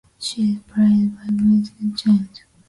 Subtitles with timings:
[0.17, 1.61] She is played by Maggie
[1.95, 2.27] Cheung.